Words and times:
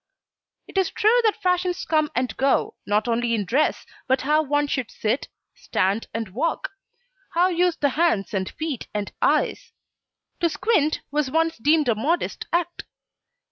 It 0.67 0.79
is 0.79 0.89
true 0.89 1.21
that 1.25 1.35
fashions 1.43 1.85
come 1.85 2.09
and 2.15 2.35
go, 2.35 2.73
not 2.87 3.07
only 3.07 3.35
in 3.35 3.45
dress, 3.45 3.85
but 4.07 4.21
how 4.21 4.41
one 4.41 4.65
should 4.65 4.89
sit, 4.89 5.27
stand, 5.53 6.07
and 6.11 6.29
walk; 6.29 6.71
how 7.35 7.49
use 7.49 7.75
the 7.75 7.89
hands 7.89 8.33
and 8.33 8.49
feet 8.49 8.87
and 8.95 9.11
eyes. 9.21 9.73
To 10.39 10.49
squint 10.49 11.01
was 11.11 11.29
once 11.29 11.55
deemed 11.59 11.87
a 11.87 11.93
modest 11.93 12.47
act. 12.51 12.85